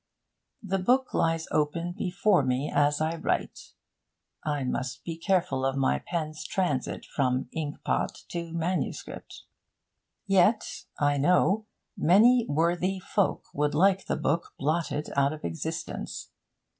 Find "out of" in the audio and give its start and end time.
15.15-15.45